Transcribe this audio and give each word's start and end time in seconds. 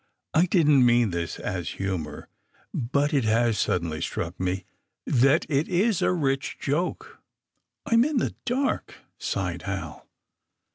''I 0.33 0.49
didn't 0.49 0.83
mean 0.83 1.11
this 1.11 1.37
as 1.39 1.73
humor, 1.77 2.27
but 2.73 3.13
it 3.13 3.23
has 3.23 3.59
suddenly 3.59 4.01
struck 4.01 4.39
me 4.39 4.65
that 5.05 5.45
it 5.47 5.67
is 5.67 6.01
a 6.01 6.11
rich 6.11 6.57
joke." 6.59 7.19
''I'm 7.85 8.03
in 8.03 8.17
the 8.17 8.33
dark," 8.45 8.95
sighed 9.19 9.61
Hal. 9.61 10.07